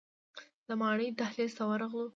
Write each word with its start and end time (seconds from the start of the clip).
د 0.67 0.69
ماڼۍ 0.81 1.09
دهلیز 1.19 1.51
ته 1.57 1.63
ورغلو. 1.69 2.05